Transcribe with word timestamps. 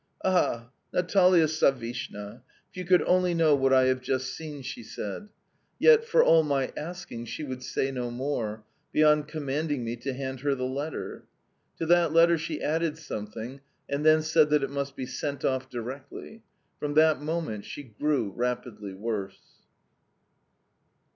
"'Ah, 0.25 0.71
Natalia 0.91 1.47
Savishna, 1.47 2.41
if 2.71 2.75
you 2.75 2.83
could 2.83 3.03
only 3.03 3.35
know 3.35 3.53
what 3.53 3.71
I 3.71 3.83
have 3.83 4.01
just 4.01 4.33
seen!' 4.33 4.63
she 4.63 4.81
said; 4.81 5.29
yet, 5.77 6.03
for 6.05 6.23
all 6.23 6.41
my 6.41 6.73
asking, 6.75 7.25
she 7.25 7.43
would 7.43 7.61
say 7.61 7.91
no 7.91 8.09
more, 8.09 8.63
beyond 8.91 9.27
commanding 9.27 9.83
me 9.83 9.95
to 9.97 10.11
hand 10.13 10.39
her 10.39 10.55
the 10.55 10.63
letter. 10.65 11.25
To 11.77 11.85
that 11.85 12.13
letter 12.13 12.39
she 12.39 12.63
added 12.63 12.97
something, 12.97 13.61
and 13.87 14.03
then 14.03 14.23
said 14.23 14.49
that 14.49 14.63
it 14.63 14.71
must 14.71 14.95
be 14.95 15.05
sent 15.05 15.45
off 15.45 15.69
directly. 15.69 16.41
From 16.79 16.95
that 16.95 17.21
moment 17.21 17.65
she 17.65 17.83
grew, 17.83 18.31
rapidly 18.31 18.95
worse." 18.95 19.37